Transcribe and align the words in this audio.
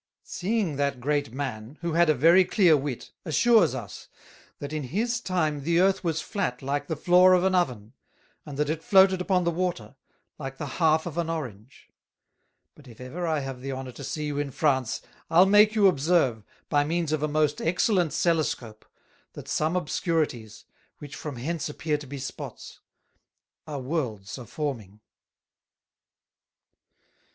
Seeing 0.23 0.77
that 0.77 0.99
great 0.99 1.31
Man, 1.31 1.77
who 1.81 1.93
had 1.93 2.09
a 2.09 2.15
very 2.15 2.43
clear 2.43 2.75
Wit, 2.75 3.11
assures 3.23 3.75
us, 3.75 4.07
That 4.57 4.73
in 4.73 4.81
his 4.85 5.21
time 5.23 5.61
the 5.61 5.79
Earth 5.79 6.03
was 6.03 6.21
flat 6.21 6.63
like 6.63 6.87
the 6.87 6.95
floor 6.95 7.33
of 7.33 7.43
an 7.43 7.53
Oven, 7.53 7.93
and 8.43 8.57
that 8.57 8.71
it 8.71 8.81
floated 8.83 9.21
upon 9.21 9.43
the 9.43 9.51
Water, 9.51 9.95
like 10.39 10.57
the 10.57 10.65
half 10.81 11.05
of 11.05 11.19
an 11.19 11.29
Orange: 11.29 11.91
But 12.73 12.87
if 12.87 12.99
ever 12.99 13.27
I 13.27 13.41
have 13.41 13.61
the 13.61 13.73
honour 13.73 13.91
to 13.91 14.03
see 14.03 14.25
you 14.25 14.39
in 14.39 14.49
France, 14.49 15.03
I'll 15.29 15.45
make 15.45 15.75
you 15.75 15.85
observe, 15.85 16.43
by 16.67 16.83
means 16.83 17.11
of 17.11 17.21
a 17.21 17.27
most 17.27 17.61
excellent 17.61 18.11
Celescope, 18.11 18.85
that 19.33 19.47
some 19.47 19.75
Obscurities, 19.75 20.65
which 20.97 21.15
from 21.15 21.35
hence 21.35 21.69
appear 21.69 21.99
to 21.99 22.07
be 22.07 22.17
Spots, 22.17 22.79
are 23.67 23.79
Worlds 23.79 24.39
a 24.39 24.47
forming." 24.47 24.99